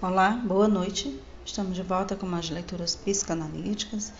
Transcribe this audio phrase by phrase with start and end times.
[0.00, 1.20] Olá, boa noite.
[1.44, 4.12] Estamos de volta com mais leituras psicanalíticas.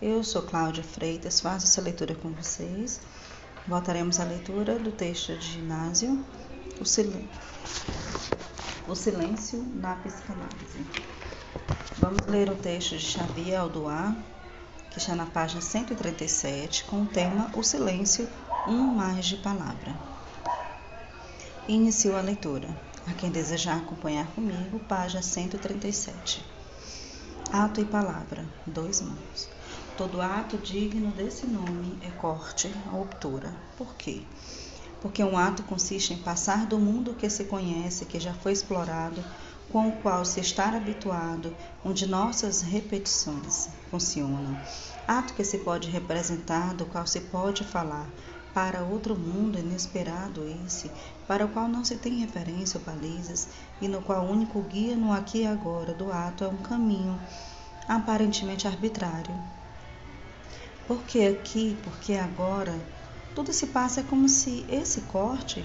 [0.00, 3.00] Eu sou Cláudia Freitas, faço essa leitura com vocês.
[3.66, 6.22] Voltaremos à leitura do texto de ginásio,
[6.78, 7.08] o, sil...
[8.86, 10.86] o silêncio na psicanálise.
[11.98, 14.14] Vamos ler o texto de Xavier Aldoar,
[14.90, 18.28] que está na página 137, com o tema O Silêncio,
[18.68, 19.96] um mais de palavra.
[21.66, 22.91] Inicio a leitura.
[23.04, 26.44] A quem desejar acompanhar comigo, página 137.
[27.52, 29.48] Ato e palavra, dois mãos.
[29.96, 33.52] Todo ato digno desse nome é corte ou ruptura.
[33.76, 34.22] Por quê?
[35.00, 39.22] Porque um ato consiste em passar do mundo que se conhece, que já foi explorado,
[39.72, 44.56] com o qual se está habituado, onde nossas repetições funcionam.
[45.08, 48.08] Ato que se pode representar, do qual se pode falar,
[48.54, 50.90] para outro mundo inesperado esse,
[51.26, 53.48] para o qual não se tem referência ou balizas,
[53.80, 57.18] e no qual o único guia no aqui e agora do ato é um caminho
[57.88, 59.34] aparentemente arbitrário.
[60.86, 62.78] Porque aqui, porque agora,
[63.34, 65.64] tudo se passa como se esse corte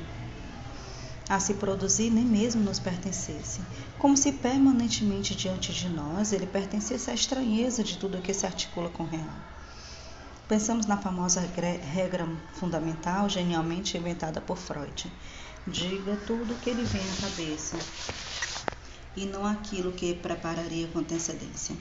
[1.30, 3.60] a se produzir nem mesmo nos pertencesse,
[4.00, 8.90] como se permanentemente diante de nós ele pertencesse à estranheza de tudo que se articula
[8.90, 9.57] com o real.
[10.48, 15.12] Pensamos na famosa regra fundamental genialmente inventada por Freud.
[15.68, 17.78] Diga tudo o que lhe vem à cabeça
[19.14, 21.76] e não aquilo que prepararia com antecedência.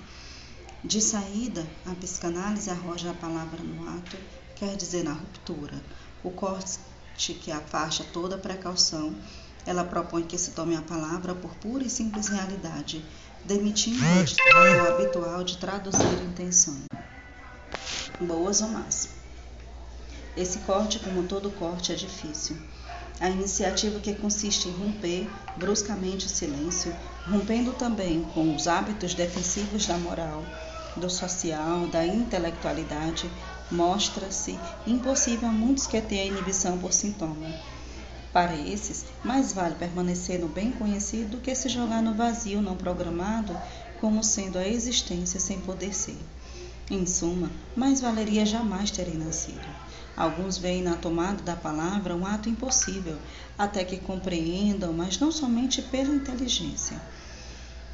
[0.82, 4.16] De saída, a psicanálise arroja a palavra no ato,
[4.56, 5.80] quer dizer na ruptura,
[6.24, 9.14] o corte que afasta toda precaução.
[9.64, 13.04] Ela propõe que se tome a palavra por pura e simples realidade,
[13.44, 16.95] demitindo o habitual de traduzir intenções
[18.20, 19.08] boas ou más.
[20.36, 22.56] Esse corte, como todo corte, é difícil.
[23.18, 26.94] A iniciativa que consiste em romper bruscamente o silêncio,
[27.26, 30.44] rompendo também com os hábitos defensivos da moral,
[30.94, 33.30] do social, da intelectualidade,
[33.70, 37.48] mostra-se impossível a muitos que têm a inibição por sintoma.
[38.32, 42.76] Para esses, mais vale permanecer no bem conhecido do que se jogar no vazio não
[42.76, 43.56] programado,
[43.98, 46.18] como sendo a existência sem poder ser.
[46.88, 49.66] Em suma, mais valeria jamais terem nascido.
[50.16, 53.18] Alguns veem na tomada da palavra um ato impossível,
[53.58, 56.96] até que compreendam, mas não somente pela inteligência,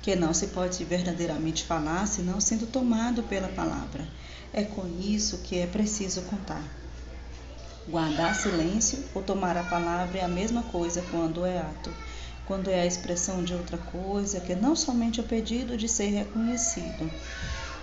[0.03, 4.07] que não se pode verdadeiramente falar senão sendo tomado pela palavra.
[4.53, 6.63] É com isso que é preciso contar.
[7.89, 11.91] Guardar silêncio ou tomar a palavra é a mesma coisa quando é ato,
[12.45, 17.11] quando é a expressão de outra coisa que não somente o pedido de ser reconhecido,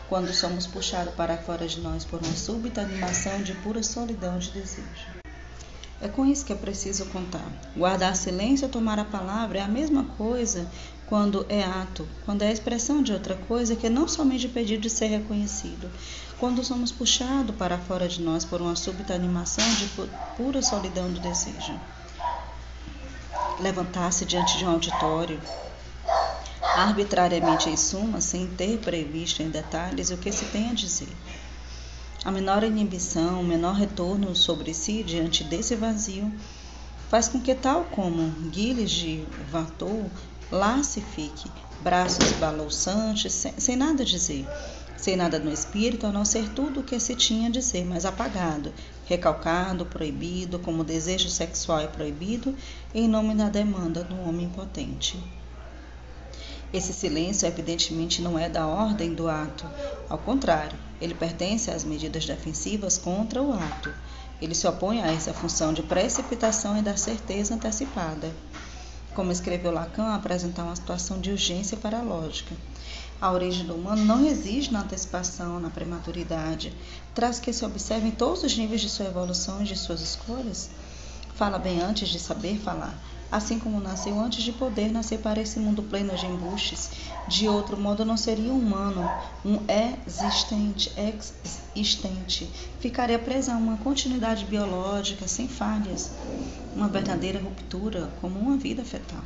[0.10, 4.50] quando somos puxados para fora de nós por uma súbita animação de pura solidão de
[4.50, 5.20] desejo.
[6.02, 7.46] É com isso que é preciso contar.
[7.78, 10.66] Guardar silêncio ou tomar a palavra é a mesma coisa
[11.08, 14.82] quando é ato, quando é a expressão de outra coisa que não somente o pedido
[14.82, 15.92] de ser reconhecido.
[16.40, 19.90] Quando somos puxados para fora de nós por uma súbita animação de
[20.38, 21.80] pura solidão do desejo.
[23.60, 25.40] Levantar-se diante de um auditório,
[26.80, 31.10] arbitrariamente em suma, sem ter previsto em detalhes o que se tem a dizer.
[32.24, 36.32] A menor inibição, o menor retorno sobre si diante desse vazio,
[37.10, 40.10] faz com que, tal como Gilles de Watteau,
[40.50, 41.52] lá se fique,
[41.82, 44.48] braços balouçantes, sem, sem nada dizer,
[44.96, 48.06] sem nada no espírito, a não ser tudo o que se tinha a dizer, mas
[48.06, 48.74] apagado,
[49.06, 52.56] recalcado, proibido, como desejo sexual é proibido,
[52.94, 55.22] em nome da demanda do homem potente.
[56.72, 59.66] Esse silêncio, evidentemente, não é da ordem do ato.
[60.08, 63.92] Ao contrário, ele pertence às medidas defensivas contra o ato.
[64.40, 68.32] Ele se opõe a essa função de precipitação e da certeza antecipada.
[69.16, 72.56] Como escreveu Lacan, apresentar uma situação de urgência para a lógica.
[73.20, 76.72] A origem do humano não reside na antecipação, na prematuridade.
[77.16, 80.70] Traz que se observem todos os níveis de sua evolução e de suas escolhas.
[81.34, 82.96] Fala bem antes de saber falar
[83.32, 86.90] assim como nasceu antes de poder nascer para esse mundo pleno de embustes.
[87.28, 89.10] De outro modo, não seria humano,
[89.46, 92.50] um existente, existente.
[92.80, 96.12] Ficaria presa a uma continuidade biológica sem falhas,
[96.76, 99.24] uma verdadeira ruptura, como uma vida fetal.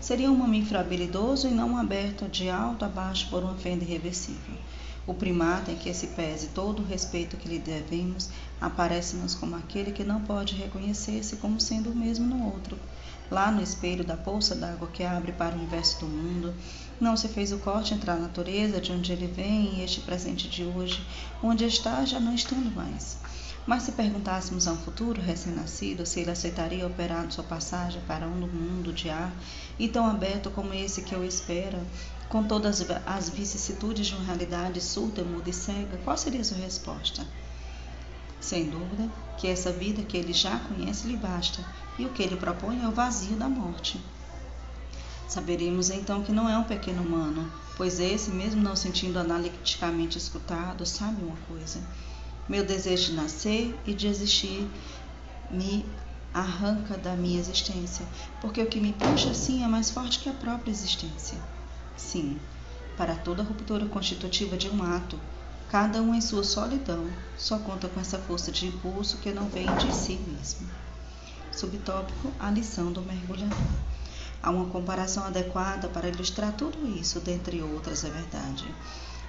[0.00, 4.56] Seria um mamífero habilidoso e não aberto de alto a baixo por uma fenda irreversível.
[5.06, 8.28] O primata, em que se pese todo o respeito que lhe devemos,
[8.60, 12.78] aparece-nos como aquele que não pode reconhecer-se como sendo o mesmo no outro,
[13.32, 16.54] lá no espelho da poça d'água que abre para o universo do mundo.
[17.00, 20.48] Não se fez o corte entre a natureza de onde ele vem e este presente
[20.48, 21.04] de hoje,
[21.42, 23.16] onde está já não estando mais.
[23.66, 28.46] Mas se perguntássemos a um futuro recém-nascido se ele aceitaria operar sua passagem para um
[28.46, 29.32] mundo de ar
[29.78, 31.78] e tão aberto como esse que eu espero,
[32.28, 37.26] com todas as vicissitudes de uma realidade surda, muda e cega, qual seria sua resposta?
[38.40, 39.08] Sem dúvida
[39.38, 41.64] que essa vida que ele já conhece lhe basta,
[41.98, 44.00] e o que ele propõe é o vazio da morte.
[45.28, 50.84] Saberemos então que não é um pequeno humano, pois esse, mesmo não sentindo analiticamente escutado,
[50.84, 51.80] sabe uma coisa.
[52.48, 54.68] Meu desejo de nascer e de existir
[55.50, 55.86] me
[56.34, 58.06] arranca da minha existência,
[58.40, 61.38] porque o que me puxa assim é mais forte que a própria existência.
[61.96, 62.38] Sim,
[62.96, 65.18] para toda ruptura constitutiva de um ato,
[65.70, 67.06] cada um em sua solidão
[67.38, 70.68] só conta com essa força de impulso que não vem de si mesmo.
[71.54, 73.58] Subtópico: A lição do mergulhador.
[74.42, 78.64] Há uma comparação adequada para ilustrar tudo isso, dentre outras, é verdade.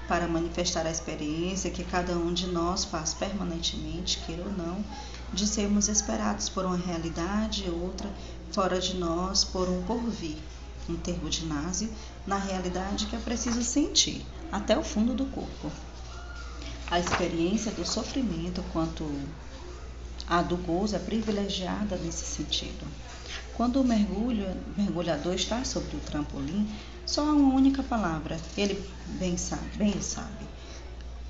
[0.08, 4.84] Para manifestar a experiência que cada um de nós faz permanentemente, queira ou não,
[5.32, 8.10] de sermos esperados por uma realidade e outra
[8.52, 10.38] fora de nós por um porvir,
[10.90, 11.92] um termo de Násio,
[12.26, 15.72] na realidade que é preciso sentir, até o fundo do corpo.
[16.90, 19.04] A experiência do sofrimento quanto
[20.28, 22.86] a do gozo é privilegiada nesse sentido.
[23.56, 26.68] Quando o mergulho, mergulhador está sobre o trampolim,
[27.06, 28.84] só há uma única palavra, ele
[29.20, 30.54] bem sabe, bem sabe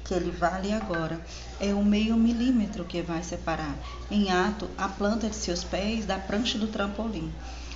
[0.04, 1.20] que ele vale agora.
[1.60, 3.76] É o meio milímetro que vai separar,
[4.12, 7.32] em ato, a planta de seus pés da prancha do trampolim.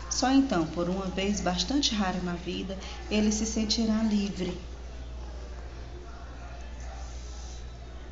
[0.10, 2.78] Só então, por uma vez bastante rara na vida,
[3.10, 4.58] ele se sentirá livre.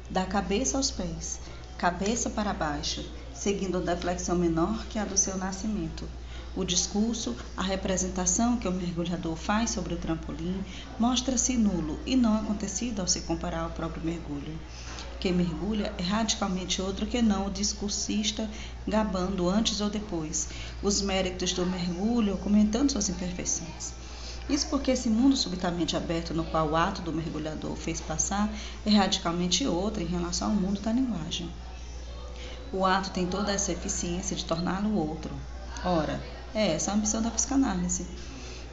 [0.10, 1.40] Da cabeça aos pés,
[1.78, 6.08] cabeça para baixo, seguindo a deflexão menor que a do seu nascimento.
[6.56, 10.64] O discurso, a representação que o mergulhador faz sobre o trampolim,
[10.98, 14.58] mostra-se nulo e não acontecido ao se comparar ao próprio mergulho.
[15.20, 18.50] Quem mergulha é radicalmente outro que não o discursista,
[18.88, 20.48] gabando antes ou depois
[20.82, 23.94] os méritos do mergulho, comentando suas imperfeições.
[24.48, 28.50] Isso porque esse mundo subitamente aberto no qual o ato do mergulhador fez passar
[28.86, 31.50] é radicalmente outro em relação ao mundo da linguagem.
[32.78, 35.34] O ato tem toda essa eficiência de torná-lo outro.
[35.82, 36.22] Ora,
[36.54, 38.06] é essa a ambição da psicanálise.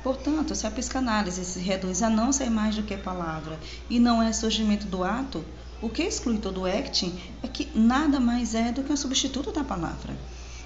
[0.03, 4.21] Portanto, se a psicanálise se reduz a não ser mais do que palavra e não
[4.21, 5.45] é surgimento do ato,
[5.81, 9.53] o que exclui todo o acting é que nada mais é do que um substituto
[9.53, 10.17] da palavra.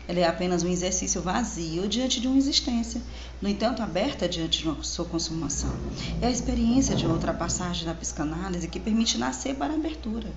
[0.09, 3.03] Ela é apenas um exercício vazio diante de uma existência,
[3.43, 5.77] no entanto aberta diante de sua consumação.
[6.23, 10.33] É a experiência de outra passagem da psicanálise que permite nascer para a abertura.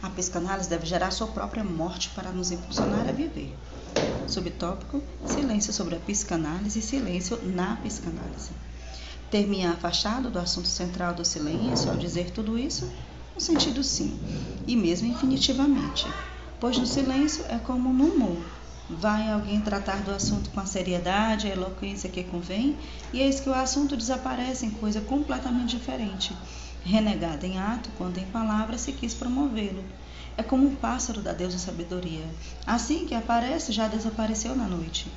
[0.00, 3.56] A psicanálise deve gerar sua própria morte para nos impulsionar a viver.
[4.28, 8.50] Subtópico: Silêncio sobre a psicanálise e silêncio na psicanálise.
[9.30, 12.88] Ter-me afastado do assunto central do silêncio ao dizer tudo isso?
[13.34, 14.18] No sentido sim,
[14.66, 16.06] e mesmo infinitivamente,
[16.60, 18.42] pois no silêncio é como no humor.
[18.88, 22.76] Vai alguém tratar do assunto com a seriedade a eloquência que convém,
[23.12, 26.34] e eis que o assunto desaparece em coisa completamente diferente,
[26.88, 29.84] renegada em ato quando em palavra se quis promovê-lo
[30.38, 32.24] é como um pássaro da deusa sabedoria.
[32.64, 35.10] Assim que aparece, já desapareceu na noite.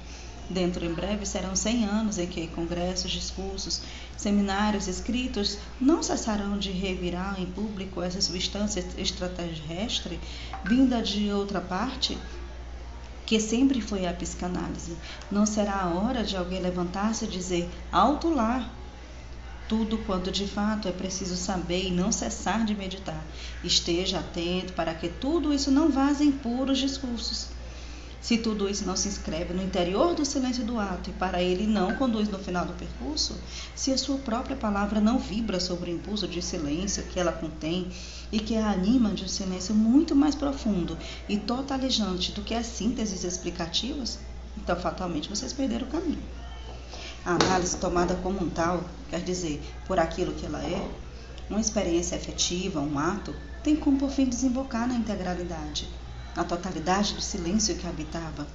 [0.50, 3.81] Dentro em breve serão cem anos em que congressos, discursos,
[4.18, 10.19] seminários, escritos não cessarão de revirar em público essa substância extraterrestre
[10.65, 12.17] vinda de outra parte,
[13.25, 14.97] que sempre foi a psicanálise.
[15.31, 18.69] Não será a hora de alguém levantar-se e dizer: alto lá,
[19.71, 23.24] tudo quanto de fato é preciso saber e não cessar de meditar.
[23.63, 27.48] Esteja atento para que tudo isso não vaze em puros discursos.
[28.19, 31.65] Se tudo isso não se inscreve no interior do silêncio do ato e para ele
[31.65, 33.39] não conduz no final do percurso,
[33.74, 37.89] se a sua própria palavra não vibra sobre o impulso de silêncio que ela contém
[38.29, 40.98] e que a anima de um silêncio muito mais profundo
[41.29, 44.19] e totalizante do que as sínteses explicativas,
[44.57, 46.40] então fatalmente vocês perderam o caminho.
[47.24, 50.90] A análise tomada como um tal, quer dizer, por aquilo que ela é,
[51.50, 55.88] uma experiência efetiva, um ato, tem como por fim desembocar na integralidade,
[56.36, 58.48] na totalidade do silêncio que habitava,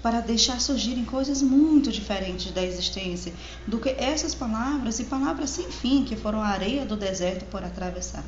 [0.00, 3.32] para deixar surgirem coisas muito diferentes da existência
[3.66, 7.64] do que essas palavras e palavras sem fim que foram a areia do deserto por
[7.64, 8.24] atravessar.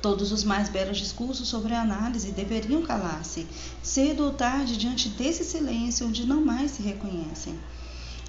[0.00, 3.46] Todos os mais belos discursos sobre a análise deveriam calar-se,
[3.82, 7.58] cedo ou tarde, diante desse silêncio onde não mais se reconhecem.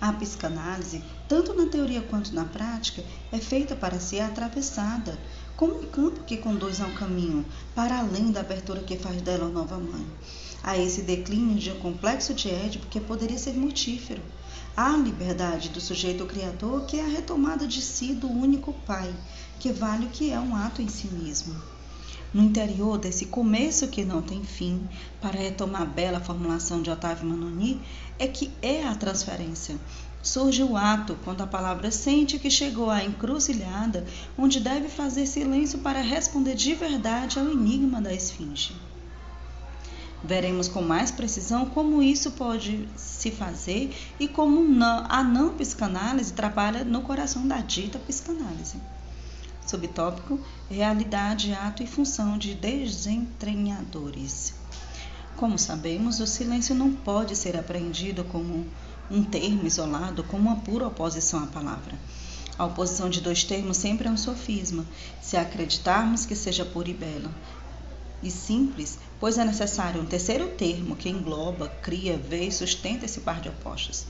[0.02, 3.04] A psicanálise, tanto na teoria quanto na prática,
[3.34, 5.20] é feita para ser atravessada,
[5.58, 9.48] como um campo que conduz a um caminho, para além da abertura que faz dela
[9.48, 10.08] a nova mãe.
[10.64, 14.22] A esse declínio de um complexo de Édipo que poderia ser mortífero.
[14.76, 19.14] A liberdade do sujeito criador, que é a retomada de si do único Pai,
[19.60, 21.79] que vale o que é um ato em si mesmo.
[22.34, 24.88] No interior desse começo que não tem fim,
[25.22, 27.82] para retomar a bela formulação de Otávio Manoni,
[28.18, 29.78] é que é a transferência.
[30.22, 34.06] Surge o ato quando a palavra sente que chegou à encruzilhada
[34.38, 38.76] onde deve fazer silêncio para responder de verdade ao enigma da esfinge.
[40.22, 44.62] Veremos com mais precisão como isso pode se fazer e como
[45.08, 48.76] a não psicanálise trabalha no coração da dita psicanálise.
[49.70, 54.56] Subtópico: Realidade, ato e função de desentranhadores.
[55.36, 58.66] Como sabemos, o silêncio não pode ser apreendido como
[59.12, 61.94] um termo isolado, como uma pura oposição à palavra.
[62.58, 64.84] A oposição de dois termos sempre é um sofisma,
[65.22, 67.30] se acreditarmos que seja pura e bela,
[68.24, 73.22] e simples, pois é necessário um terceiro termo que engloba, cria, vê e sustenta esse
[73.22, 74.08] par de opostos.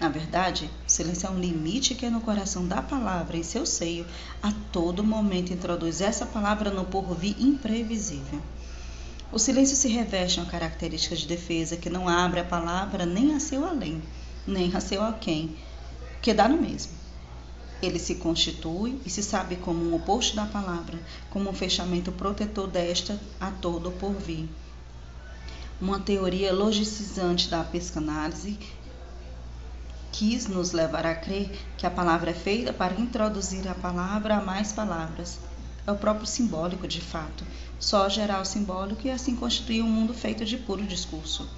[0.00, 4.06] Na verdade, o silêncio é um limite que no coração da palavra, em seu seio,
[4.42, 8.40] a todo momento introduz essa palavra no porvir imprevisível.
[9.30, 13.40] O silêncio se reveste uma característica de defesa que não abre a palavra nem a
[13.40, 14.02] seu além,
[14.46, 15.54] nem a seu alquém,
[16.22, 16.92] que dá no mesmo.
[17.82, 22.68] Ele se constitui e se sabe como um oposto da palavra, como um fechamento protetor
[22.68, 24.48] desta a todo por vir.
[25.78, 28.58] Uma teoria logicizante da psicanálise
[30.12, 34.44] quis nos levar a crer que a palavra é feita para introduzir a palavra a
[34.44, 35.38] mais palavras.
[35.86, 37.44] É o próprio simbólico, de fato,
[37.78, 41.48] só gerar o simbólico e assim constituir um mundo feito de puro discurso.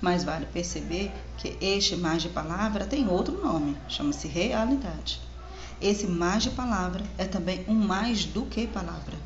[0.00, 5.20] Mas vale perceber que este mais de palavra tem outro nome, chama-se realidade.
[5.80, 9.16] Esse mais de palavra é também um mais do que palavra,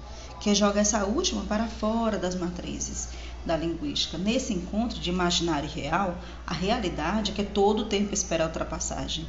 [0.40, 3.08] que joga essa última para fora das matrizes
[3.44, 4.18] da linguística.
[4.18, 8.46] Nesse encontro de imaginário e real, a realidade é que todo o tempo espera a
[8.46, 9.26] ultrapassagem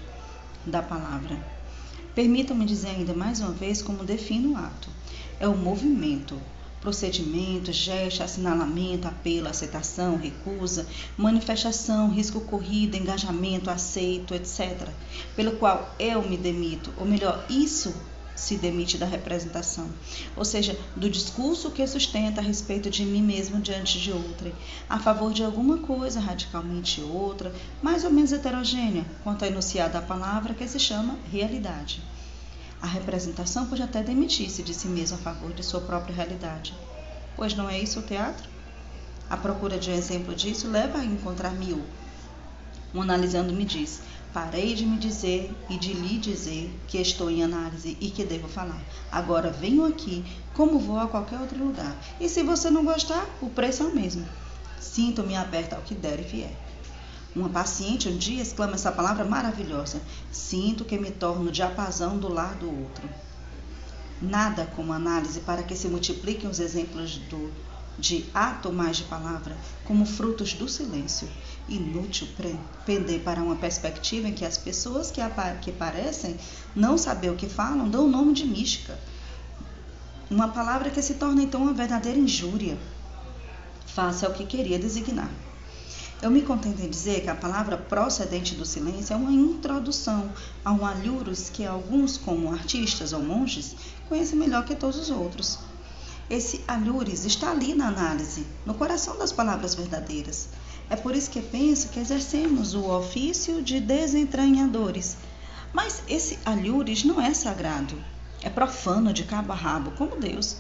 [0.65, 1.38] da palavra.
[2.13, 4.89] Permitam-me dizer ainda mais uma vez como defino o ato.
[5.39, 6.39] É o movimento,
[6.82, 10.86] procedimento, gesto, assinalamento, apelo, aceitação, recusa,
[11.18, 14.89] manifestação, risco corrido, engajamento, aceito, etc.,
[15.36, 17.94] pelo qual eu me demito, ou melhor, isso
[18.41, 19.88] se demite da representação,
[20.36, 24.51] ou seja, do discurso que sustenta a respeito de mim mesmo diante de outra,
[24.89, 30.01] a favor de alguma coisa radicalmente outra, mais ou menos heterogênea, quanto a enunciada a
[30.01, 32.01] palavra que se chama realidade.
[32.81, 36.74] A representação pode até demitir-se de si mesma a favor de sua própria realidade.
[37.36, 38.50] Pois não é isso o teatro?
[39.29, 41.83] A procura de um exemplo disso leva a encontrar mil.
[42.91, 44.01] Um analisando me diz:
[44.33, 48.47] Parei de me dizer e de lhe dizer que estou em análise e que devo
[48.47, 48.81] falar.
[49.11, 50.23] Agora venho aqui
[50.53, 51.93] como vou a qualquer outro lugar.
[52.17, 54.25] E se você não gostar, o preço é o mesmo.
[54.79, 56.57] Sinto-me aberta ao que der e vier.
[57.35, 62.55] Uma paciente um dia exclama essa palavra maravilhosa: Sinto que me torno diapasão do lar
[62.55, 63.09] do outro.
[64.21, 67.51] Nada como análise para que se multipliquem os exemplos do,
[67.97, 71.27] de ato mais de palavra como frutos do silêncio.
[71.70, 72.27] Inútil
[72.86, 75.22] pender para uma perspectiva em que as pessoas que,
[75.62, 76.38] que parecem
[76.75, 79.00] não saber o que falam dão o nome de mística.
[80.30, 82.77] Uma palavra que se torna então uma verdadeira injúria.
[83.86, 85.30] Faça o que queria designar.
[86.22, 90.32] Eu me contento em dizer que a palavra procedente do silêncio é uma introdução
[90.63, 93.75] a um alhuros que alguns, como artistas ou monges,
[94.08, 95.71] conhecem melhor que todos os outros.
[96.31, 100.47] Esse alhures está ali na análise, no coração das palavras verdadeiras.
[100.89, 105.17] É por isso que penso que exercemos o ofício de desentranhadores.
[105.73, 108.01] Mas esse alhures não é sagrado,
[108.41, 110.55] é profano de cabo a rabo, como Deus.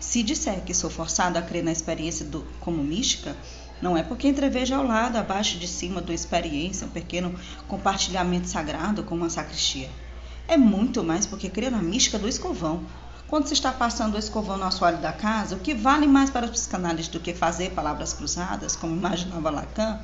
[0.00, 3.36] Se disser que sou forçado a crer na experiência do, como mística,
[3.82, 7.38] não é porque entreveja ao lado, abaixo de cima da experiência, um pequeno
[7.68, 9.90] compartilhamento sagrado como uma sacristia.
[10.48, 12.82] É muito mais porque crê na mística do escovão.
[13.32, 16.44] Quando se está passando o escovão no assoalho da casa, o que vale mais para
[16.44, 20.00] os psicanalistas do que fazer palavras cruzadas, como imaginava Lacan,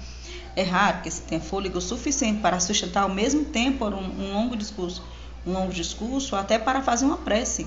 [0.57, 4.57] é raro que se tenha fôlego suficiente para sustentar ao mesmo tempo um, um longo
[4.57, 5.05] discurso,
[5.47, 7.67] um longo discurso, até para fazer uma prece.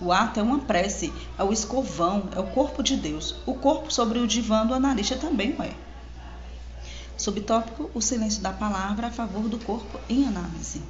[0.00, 3.34] O ato é uma prece, é o escovão, é o corpo de Deus.
[3.44, 5.74] O corpo sobre o divã do analista também o é.
[7.16, 10.80] Subtópico: o silêncio da palavra a favor do corpo em análise.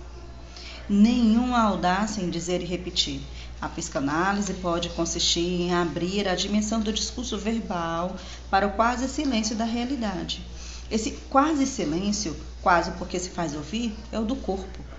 [0.94, 3.22] Nenhuma audácia em dizer e repetir.
[3.58, 8.14] A psicanálise pode consistir em abrir a dimensão do discurso verbal
[8.50, 10.44] para o quase silêncio da realidade.
[10.90, 14.92] Esse quase silêncio, quase porque se faz ouvir, é o do corpo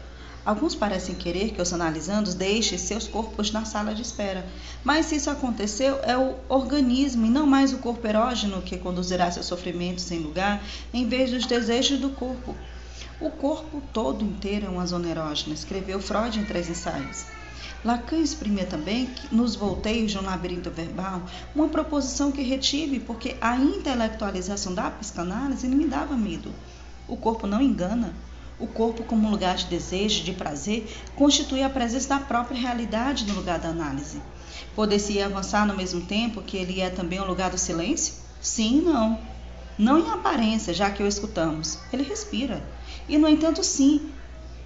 [0.45, 4.45] Alguns parecem querer que os analisandos deixem seus corpos na sala de espera,
[4.83, 9.31] mas se isso aconteceu, é o organismo e não mais o corpo erógeno que conduzirá
[9.31, 10.62] seus sofrimentos sem lugar,
[10.93, 12.53] em vez dos desejos do corpo.
[13.20, 17.25] O corpo todo inteiro é uma zona erógena, escreveu Freud em três ensaios.
[17.86, 21.22] Lacan exprimia também, nos volteios de um labirinto verbal,
[21.53, 26.51] uma proposição que retive porque a intelectualização da psicanálise me dava medo.
[27.08, 28.13] O corpo não engana.
[28.60, 33.34] O corpo, como lugar de desejo, de prazer, constitui a presença da própria realidade no
[33.34, 34.22] lugar da análise.
[34.75, 38.13] Poder-se avançar no mesmo tempo que ele é também o lugar do silêncio?
[38.39, 39.20] Sim não.
[39.77, 41.80] Não em aparência, já que o escutamos.
[41.92, 42.63] Ele respira.
[43.10, 44.12] E, no entanto, sim,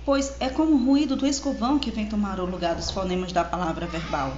[0.06, 3.44] pois é como o ruído do escovão que vem tomar o lugar dos fonemas da
[3.44, 4.34] palavra verbal.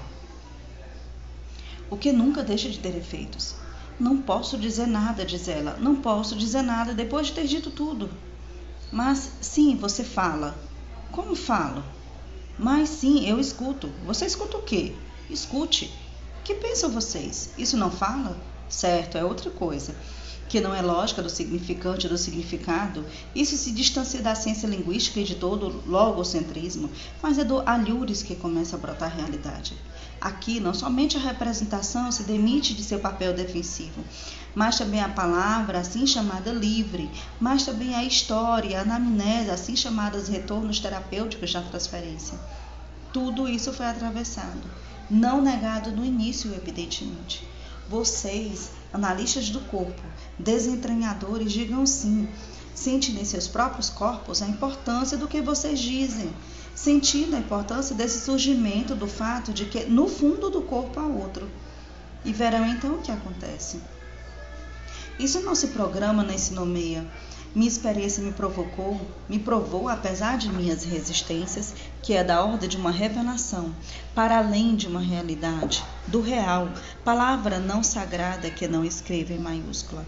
[1.89, 3.55] O que nunca deixa de ter efeitos.
[3.99, 8.09] Não posso dizer nada, diz ela, não posso dizer nada depois de ter dito tudo.
[8.91, 10.55] Mas sim, você fala.
[11.11, 11.83] Como falo?
[12.57, 13.89] Mas sim, eu escuto.
[14.05, 14.93] Você escuta o quê?
[15.29, 15.91] Escute.
[16.43, 17.49] Que pensam vocês?
[17.57, 18.37] Isso não fala?
[18.69, 19.95] Certo, é outra coisa
[20.49, 25.23] que não é lógica do significante do significado, isso se distancia da ciência linguística e
[25.23, 26.89] de todo logocentrismo,
[27.21, 29.77] mas é do alhures que começa a brotar a realidade.
[30.19, 34.03] Aqui, não somente a representação se demite de seu papel defensivo,
[34.55, 40.27] mas também a palavra, assim chamada livre, mas também a história, a anamnese, assim chamadas
[40.27, 42.39] retornos terapêuticos da transferência.
[43.13, 44.61] Tudo isso foi atravessado,
[45.09, 47.47] não negado no início, evidentemente.
[47.89, 49.99] Vocês, analistas do corpo,
[50.37, 52.29] desentranhadores, digam sim.
[52.75, 56.31] Sentem em seus próprios corpos a importância do que vocês dizem,
[56.75, 61.49] sentindo a importância desse surgimento do fato de que no fundo do corpo há outro.
[62.23, 63.81] E verão então o que acontece.
[65.17, 67.05] Isso não se programa nem se nomeia,
[67.55, 72.77] minha experiência me provocou, me provou, apesar de minhas resistências, que é da ordem de
[72.77, 73.73] uma revelação,
[74.13, 76.69] para além de uma realidade, do real,
[77.03, 80.05] palavra não sagrada que não escreva em maiúscula.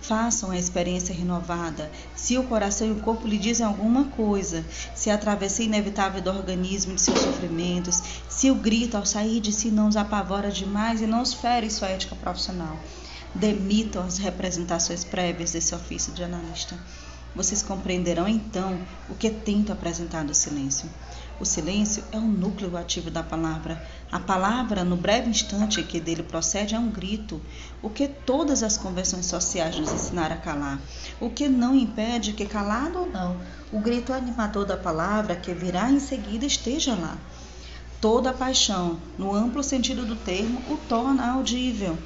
[0.00, 1.88] Façam a experiência renovada.
[2.16, 6.30] Se o coração e o corpo lhe dizem alguma coisa, se a travessia inevitável do
[6.30, 10.50] organismo e de seus sofrimentos, se o grito ao sair de si não os apavora
[10.50, 12.76] demais e não os fere sua ética profissional
[13.34, 16.76] demitam as representações prévias desse ofício de analista.
[17.34, 18.76] Vocês compreenderão então
[19.08, 20.90] o que tento apresentar do silêncio.
[21.38, 23.82] O silêncio é o núcleo ativo da palavra.
[24.10, 27.40] A palavra, no breve instante que dele procede, é um grito,
[27.80, 30.80] o que todas as convenções sociais nos ensinaram a calar.
[31.20, 33.40] O que não impede que, calado ou não,
[33.72, 37.16] o grito animador da palavra que virá em seguida esteja lá.
[38.00, 41.96] Toda paixão, no amplo sentido do termo, o torna audível.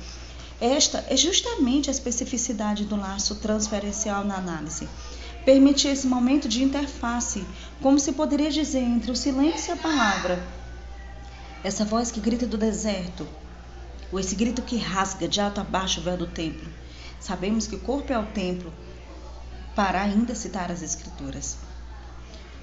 [0.64, 4.88] Esta é justamente a especificidade do laço transferencial na análise.
[5.44, 7.44] Permite esse momento de interface,
[7.82, 10.42] como se poderia dizer entre o silêncio e a palavra.
[11.62, 13.28] Essa voz que grita do deserto,
[14.10, 16.72] ou esse grito que rasga de alto a baixo o véu do templo.
[17.20, 18.72] Sabemos que o corpo é o templo,
[19.76, 21.58] para ainda citar as Escrituras.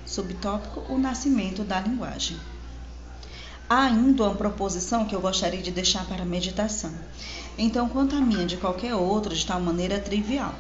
[0.08, 2.40] Subtópico: O nascimento da linguagem.
[3.74, 6.92] Há ainda uma proposição que eu gostaria de deixar para meditação.
[7.58, 10.54] Então, quanto a minha, de qualquer outra, de tal maneira trivial.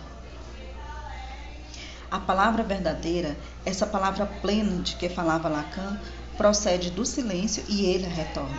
[2.10, 6.00] A palavra verdadeira, essa palavra plena de que falava Lacan,
[6.38, 8.56] procede do silêncio e ele a retorna.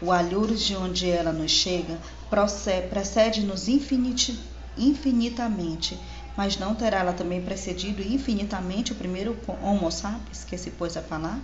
[0.00, 1.98] O alhures de onde ela nos chega
[2.88, 3.68] precede-nos
[4.78, 5.98] infinitamente,
[6.38, 11.02] mas não terá ela também precedido infinitamente o primeiro Homo sapiens que se pôs a
[11.02, 11.38] falar?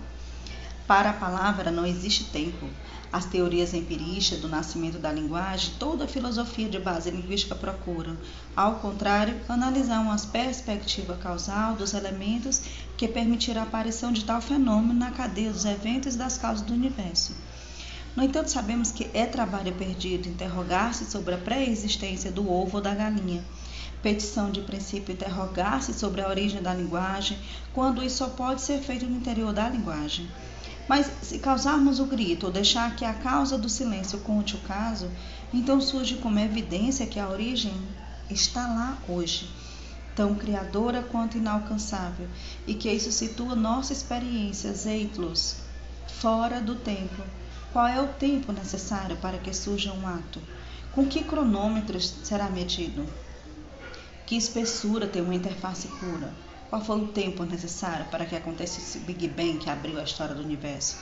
[0.87, 2.65] Para a palavra não existe tempo.
[3.11, 8.15] As teorias empiristas do nascimento da linguagem, toda a filosofia de base linguística procuram,
[8.55, 12.61] ao contrário, analisar uma perspectiva causal dos elementos
[12.95, 16.73] que permitirá a aparição de tal fenômeno na cadeia dos eventos e das causas do
[16.73, 17.35] universo.
[18.15, 22.95] No entanto, sabemos que é trabalho perdido interrogar-se sobre a pré-existência do ovo ou da
[22.95, 23.43] galinha.
[24.01, 27.37] Petição de princípio interrogar-se sobre a origem da linguagem,
[27.73, 30.29] quando isso só pode ser feito no interior da linguagem.
[30.87, 35.11] Mas se causarmos o grito ou deixar que a causa do silêncio conte o caso,
[35.53, 37.73] então surge como evidência que a origem
[38.29, 39.49] está lá hoje,
[40.15, 42.27] tão criadora quanto inalcançável,
[42.65, 45.57] e que isso situa nossa experiência, Zeitlus,
[46.19, 47.21] fora do tempo.
[47.73, 50.41] Qual é o tempo necessário para que surja um ato?
[50.93, 53.05] Com que cronômetros será medido?
[54.25, 56.46] Que espessura tem uma interface pura?
[56.69, 60.35] Qual foi o tempo necessário para que acontecesse esse Big Bang que abriu a história
[60.35, 60.97] do universo?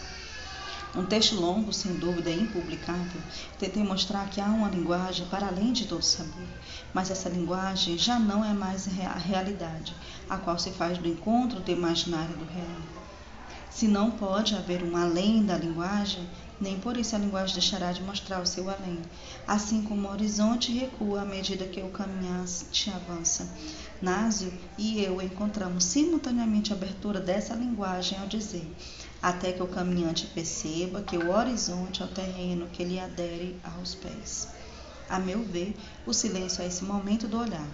[0.96, 3.22] Um texto longo, sem dúvida, impublicável,
[3.60, 6.48] tentei mostrar que há uma linguagem para além de todo saber,
[6.94, 9.94] mas essa linguagem já não é mais a realidade,
[10.30, 12.82] a qual se faz do encontro do imaginário do real.
[13.70, 18.02] Se não pode haver um além da linguagem, nem por isso a linguagem deixará de
[18.02, 19.02] mostrar o seu além,
[19.48, 23.48] assim como o horizonte recua à medida que o caminhante avança.
[24.02, 28.70] Násio e eu encontramos simultaneamente a abertura dessa linguagem ao dizer,
[29.22, 33.96] até que o caminhante perceba que o horizonte é o terreno que lhe adere aos
[33.96, 34.48] pés.
[35.10, 37.68] A meu ver, o silêncio é esse momento do olhar,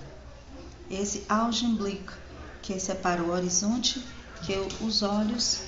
[0.90, 2.12] esse Augenblick
[2.62, 4.04] que separa o horizonte
[4.44, 5.62] que os olhos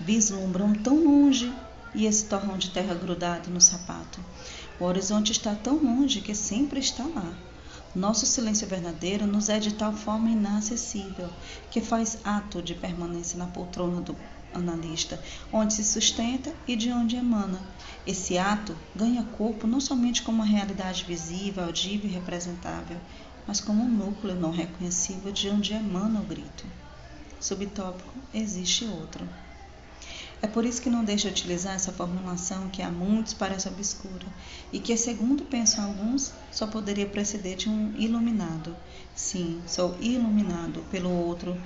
[0.00, 1.52] vislumbram tão longe
[1.96, 4.20] e esse torrão de terra grudado no sapato.
[4.78, 7.34] O horizonte está tão longe que sempre está lá.
[7.94, 11.30] Nosso silêncio verdadeiro nos é de tal forma inacessível
[11.70, 14.14] que faz ato de permanência na poltrona do
[14.52, 15.18] analista,
[15.50, 17.58] onde se sustenta e de onde emana.
[18.06, 22.98] Esse ato ganha corpo não somente como uma realidade visível, audível e representável,
[23.46, 26.66] mas como um núcleo não reconhecível de onde emana o grito.
[27.40, 29.26] Subtópico: existe outro.
[30.42, 34.26] É por isso que não deixa de utilizar essa formulação que a muitos parece obscura
[34.70, 38.76] e que, segundo pensam alguns, só poderia preceder de um iluminado.
[39.14, 41.58] Sim, sou iluminado pelo outro,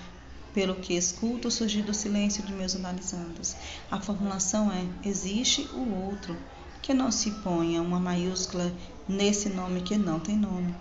[0.54, 3.56] pelo que escuto surgir do silêncio de meus analisandos.
[3.90, 6.36] A formulação é: existe o outro,
[6.80, 8.72] que não se ponha uma maiúscula
[9.08, 10.74] nesse nome que não tem nome.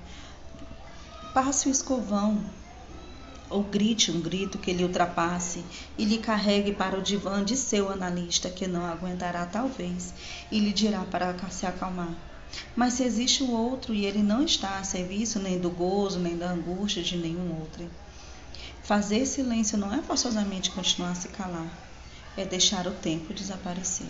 [1.34, 2.44] Passe o escovão
[3.50, 5.64] ou grite um grito que lhe ultrapasse
[5.98, 10.14] e lhe carregue para o divã de seu analista, que não aguentará talvez,
[10.52, 12.14] e lhe dirá para se acalmar.
[12.76, 16.38] Mas se existe o outro e ele não está a serviço nem do gozo, nem
[16.38, 17.90] da angústia de nenhum outro.
[18.84, 21.72] Fazer silêncio não é forçosamente continuar a se calar,
[22.36, 24.08] é deixar o tempo desaparecer.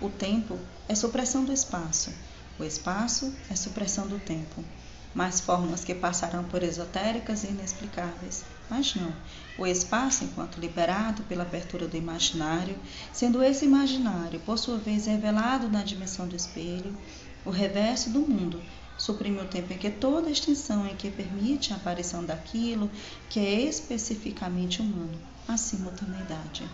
[0.00, 2.12] O tempo é supressão do espaço,
[2.58, 4.64] o espaço é supressão do tempo
[5.16, 8.44] mais formas que passarão por esotéricas e inexplicáveis.
[8.68, 9.10] Mas não.
[9.56, 12.76] O espaço, enquanto liberado pela abertura do imaginário,
[13.14, 16.94] sendo esse imaginário, por sua vez, revelado na dimensão do espelho,
[17.46, 18.60] o reverso do mundo,
[18.98, 22.90] suprime o tempo em que toda extinção em que permite a aparição daquilo
[23.30, 26.68] que é especificamente humano, a simultaneidade.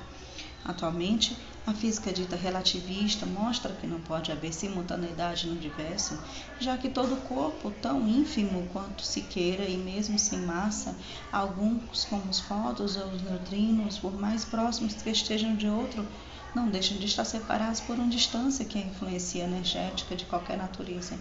[0.64, 6.18] Atualmente, a física dita relativista mostra que não pode haver simultaneidade no universo,
[6.58, 10.94] já que todo corpo, tão ínfimo quanto se queira e mesmo sem massa,
[11.30, 16.04] alguns, como os fótons ou os neutrinos, por mais próximos que estejam de outro,
[16.52, 20.58] não deixam de estar separados por uma distância que é a influência energética de qualquer
[20.58, 21.16] natureza.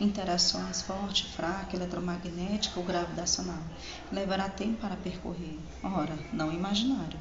[0.00, 3.62] Interações forte, fraca, eletromagnética ou gravitacional.
[4.10, 5.58] Levará tempo para percorrer.
[5.82, 7.18] Ora, não imaginário.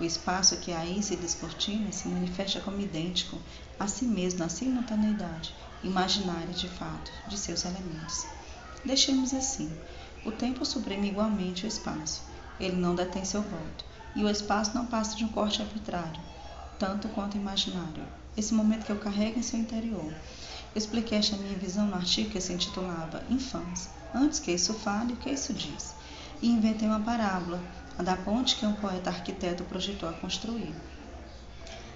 [0.00, 3.38] O espaço que aí se descortina se manifesta como idêntico
[3.78, 5.54] a si mesmo na simultaneidade
[5.84, 8.26] imaginária de fato de seus elementos.
[8.84, 9.70] Deixemos assim:
[10.24, 12.22] o tempo suprime igualmente o espaço.
[12.58, 13.84] Ele não detém seu voto,
[14.16, 16.20] e o espaço não passa de um corte arbitrário,
[16.78, 18.04] tanto quanto imaginário.
[18.36, 20.12] Esse momento que eu carrego em seu interior.
[20.74, 25.16] Expliquei esta minha visão no artigo que se intitulava Infância, antes que isso fale, o
[25.16, 25.94] que isso diz.
[26.42, 27.62] E inventei uma parábola
[27.98, 30.74] a da ponte que um poeta arquiteto projetou a construir.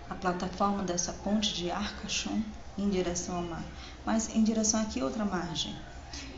[0.08, 2.42] A plataforma dessa ponte de Arcachon
[2.78, 3.64] em direção ao mar,
[4.06, 5.76] mas em direção a que outra margem?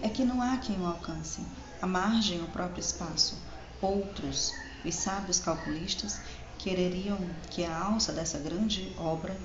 [0.03, 1.41] É que não há quem o alcance.
[1.81, 3.39] A margem, o próprio espaço.
[3.81, 4.53] Outros,
[4.85, 6.21] os sábios calculistas,
[6.59, 7.19] quereriam
[7.51, 9.37] que a alça dessa grande obra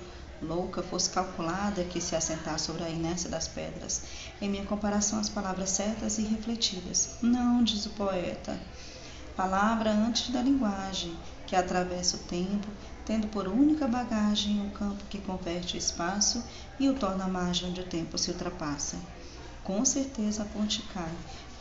[0.42, 4.04] louca fosse calculada que se assentar sobre a inércia das pedras,
[4.42, 7.18] em minha comparação às palavras certas e refletidas.
[7.22, 8.60] Não, diz o poeta,
[9.36, 12.68] palavra antes da linguagem, que atravessa o tempo,
[13.06, 16.44] tendo por única bagagem o campo que converte o espaço
[16.80, 18.98] e o torna a margem onde o tempo se ultrapassa.
[19.64, 21.12] Com certeza a ponte cai,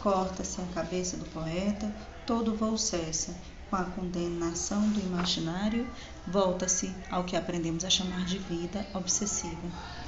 [0.01, 1.93] corta-se a cabeça do poeta,
[2.27, 3.35] todo voo cessa,
[3.69, 5.89] com a condenação do imaginário,
[6.27, 10.04] volta-se ao que aprendemos a chamar de vida obsessiva.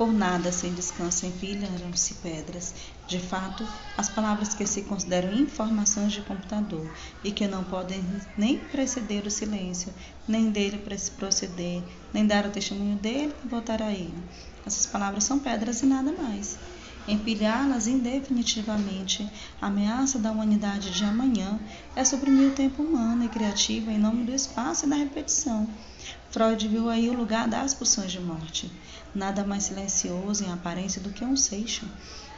[0.00, 2.74] Por nada sem descanso empilharam-se pedras.
[3.06, 6.90] De fato, as palavras que se consideram informações de computador
[7.22, 8.02] e que não podem
[8.34, 9.92] nem preceder o silêncio,
[10.26, 10.82] nem dele
[11.18, 11.82] proceder,
[12.14, 14.16] nem dar o testemunho dele e voltar a ele.
[14.64, 16.56] Essas palavras são pedras e nada mais.
[17.06, 19.28] Empilhá-las indefinitivamente,
[19.60, 21.60] a ameaça da humanidade de amanhã
[21.94, 25.68] é suprimir o tempo humano e criativo em nome do espaço e da repetição.
[26.30, 28.70] Freud viu aí o lugar das pulsões de morte.
[29.14, 31.84] Nada mais silencioso em aparência do que um seixo,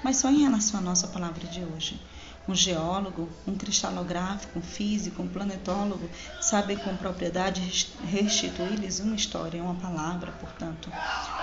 [0.03, 2.01] mas só em relação à nossa palavra de hoje.
[2.49, 7.61] Um geólogo, um cristalográfico, um físico, um planetólogo sabe com propriedade
[8.05, 10.91] restituir-lhes uma história, uma palavra, portanto.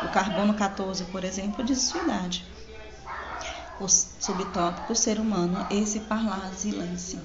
[0.03, 2.45] O carbono 14, por exemplo, diz sua idade.
[3.79, 7.21] O subtópico ser humano, esse parlar silêncio.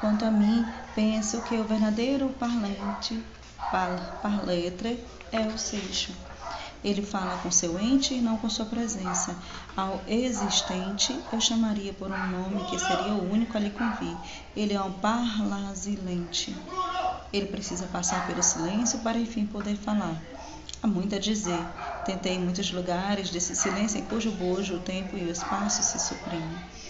[0.00, 3.22] Quanto a mim, penso que o verdadeiro parlante
[3.70, 6.12] par, par letre é o seixo.
[6.84, 9.36] Ele fala com seu ente e não com sua presença.
[9.76, 14.16] Ao existente, eu chamaria por um nome que seria o único a lhe convir.
[14.56, 16.56] Ele é um parlasilente.
[17.32, 20.20] Ele precisa passar pelo silêncio para enfim poder falar.
[20.82, 21.64] Há muito a dizer.
[22.04, 25.98] Tentei em muitos lugares desse silêncio em cujo bojo o tempo e o espaço se
[26.00, 26.81] suprimem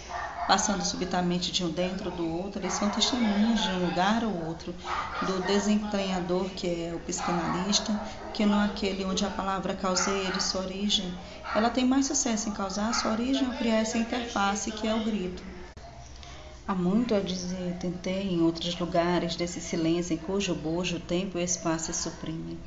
[0.46, 4.74] passando subitamente de um dentro do outro, eles são testemunhas de um lugar ou outro,
[5.22, 7.98] do desentranhador que é o psicanalista,
[8.34, 11.12] que não aquele onde a palavra causeia de sua origem.
[11.54, 15.04] Ela tem mais sucesso em causar sua origem ao criar essa interface que é o
[15.04, 15.42] grito.
[16.66, 21.38] Há muito a dizer, tentei em outros lugares desse silêncio em cujo bojo o tempo
[21.38, 22.58] e o espaço se suprimem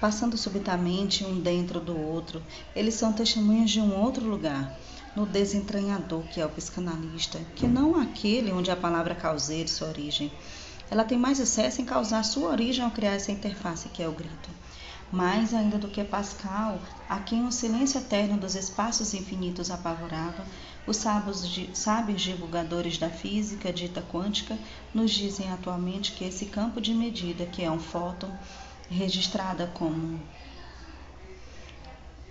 [0.00, 2.42] passando subitamente um dentro do outro,
[2.74, 4.74] eles são testemunhas de um outro lugar,
[5.14, 10.32] no desentranhador, que é o psicanalista, que não aquele onde a palavra causeira sua origem.
[10.90, 14.12] Ela tem mais sucesso em causar sua origem ao criar essa interface, que é o
[14.12, 14.50] grito.
[15.12, 20.44] Mais ainda do que Pascal, a quem o silêncio eterno dos espaços infinitos apavorava,
[20.86, 24.56] os sábios, divulgadores da física dita quântica
[24.94, 28.30] nos dizem atualmente que esse campo de medida, que é um fóton,
[28.88, 30.20] registrada como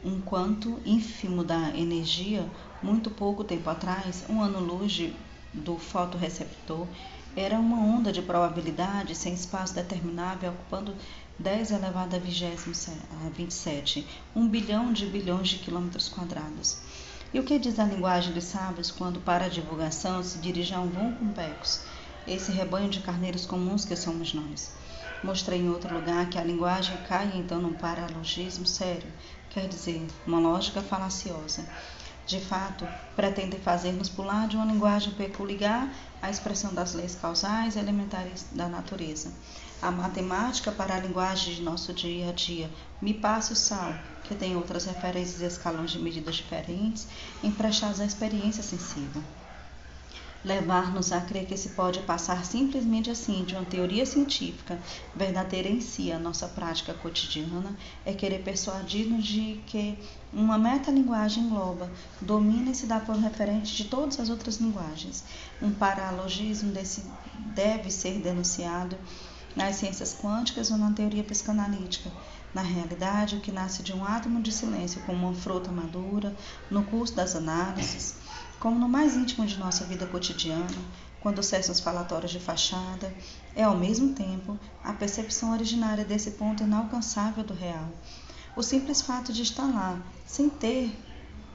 [0.04, 2.50] um quanto ínfimo da energia,
[2.82, 5.12] muito pouco tempo atrás, um ano-luz
[5.54, 6.88] do fotoreceptor
[7.36, 10.96] era uma onda de probabilidade sem espaço determinável ocupando
[11.38, 16.78] 10 elevado a 27, um bilhão de bilhões de quilômetros quadrados.
[17.34, 20.80] E o que diz a linguagem dos sábios quando, para a divulgação, se dirige a
[20.80, 21.34] um vão com
[22.28, 24.72] esse rebanho de carneiros comuns que somos nós?
[25.24, 29.08] Mostrei em outro lugar que a linguagem cai então num paralogismo sério,
[29.50, 31.66] quer dizer, uma lógica falaciosa
[32.30, 38.46] de fato, pretendem fazer-nos pular de uma linguagem peculiar à expressão das leis causais elementares
[38.52, 39.34] da natureza.
[39.82, 42.70] A matemática para a linguagem de nosso dia a dia,
[43.02, 47.08] me passa o sal, que tem outras referências e escalões de medidas diferentes,
[47.44, 49.24] emprestados à experiência sensível
[50.44, 54.80] levar-nos a crer que se pode passar simplesmente assim de uma teoria científica
[55.16, 57.76] verdadeira em si a nossa prática cotidiana
[58.06, 59.98] é querer persuadir-nos de que
[60.32, 65.24] uma metalinguagem engloba, domina e se dá por referente de todas as outras linguagens.
[65.62, 67.04] Um paralogismo desse
[67.54, 68.96] deve ser denunciado
[69.56, 72.12] nas ciências quânticas ou na teoria psicanalítica.
[72.54, 76.36] Na realidade, o que nasce de um átomo de silêncio como uma fruta madura,
[76.70, 78.16] no curso das análises,
[78.60, 80.68] como no mais íntimo de nossa vida cotidiana,
[81.22, 83.14] quando cessam os falatórios de fachada,
[83.56, 87.90] é ao mesmo tempo a percepção originária desse ponto inalcançável do real.
[88.56, 90.98] O simples fato de estar lá, sem ter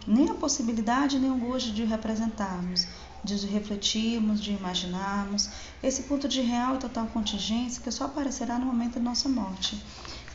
[0.06, 2.86] nem a possibilidade nem o gosto de representarmos,
[3.22, 5.48] de refletirmos, de imaginarmos,
[5.82, 9.82] esse ponto de real e total contingência que só aparecerá no momento da nossa morte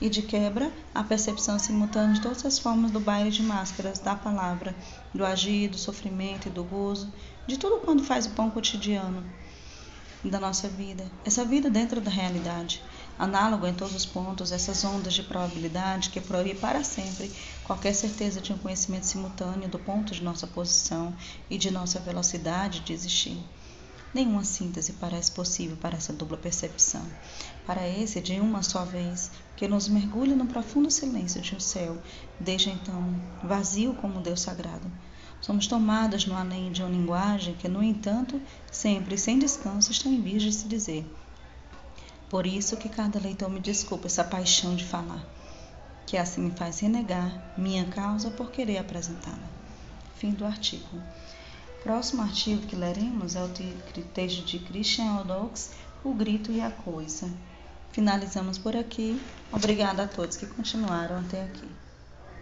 [0.02, 4.16] e de quebra a percepção simultânea de todas as formas do baile de máscaras da
[4.16, 4.76] palavra,
[5.14, 7.12] do agir, do sofrimento e do gozo,
[7.48, 9.24] de tudo quando faz o pão cotidiano
[10.24, 12.82] da nossa vida, essa vida dentro da realidade,
[13.18, 17.32] análogo em todos os pontos, essas ondas de probabilidade que proíbem para sempre
[17.64, 21.16] qualquer certeza de um conhecimento simultâneo do ponto de nossa posição
[21.50, 23.38] e de nossa velocidade de existir.
[24.12, 27.06] Nenhuma síntese parece possível para essa dupla percepção,
[27.66, 32.02] para esse de uma só vez, que nos mergulha no profundo silêncio de um céu,
[32.40, 34.92] desde então vazio como Deus sagrado.
[35.40, 38.42] Somos tomadas no além de uma linguagem que, no entanto,
[38.72, 41.06] sempre sem descanso está em vias de se dizer.
[42.30, 45.24] Por isso que cada leitor me desculpa essa paixão de falar,
[46.06, 49.50] que assim me faz renegar minha causa por querer apresentá-la.
[50.16, 51.02] Fim do artigo.
[51.84, 53.50] Próximo artigo que leremos é o
[54.14, 55.72] texto de Christian Odox,
[56.04, 57.32] O Grito e a Coisa.
[57.92, 59.20] Finalizamos por aqui.
[59.52, 61.79] Obrigada a todos que continuaram até aqui.